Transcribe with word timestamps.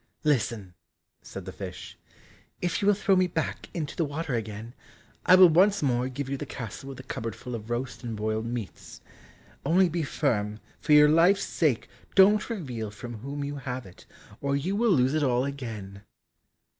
"Listen," 0.23 0.73
said 1.21 1.45
the 1.45 1.51
fish, 1.51 1.95
"if 2.59 2.81
you 2.81 2.87
will 2.87 2.95
throw 2.95 3.15
me 3.15 3.27
back 3.27 3.69
into 3.71 3.95
the 3.95 4.03
water 4.03 4.33
again, 4.33 4.73
I 5.27 5.35
will 5.35 5.47
once 5.49 5.83
more 5.83 6.09
give 6.09 6.27
you 6.27 6.37
the 6.37 6.45
castle 6.47 6.87
with 6.89 6.97
the 6.97 7.03
cupboard 7.03 7.35
full 7.35 7.53
of 7.53 7.69
roast 7.69 8.01
and 8.03 8.15
boiled 8.15 8.47
meats; 8.47 9.01
only 9.63 9.89
be 9.89 10.01
firm, 10.01 10.59
for 10.79 10.93
your 10.93 11.07
life's 11.07 11.43
sake 11.43 11.87
don't 12.15 12.49
reveal 12.49 12.89
from 12.89 13.17
whom 13.19 13.43
you 13.43 13.57
have 13.57 13.85
it, 13.85 14.07
or 14.41 14.55
you 14.55 14.75
will 14.75 14.89
lose 14.89 15.13
it 15.13 15.21
all 15.21 15.45
again!" 15.45 16.01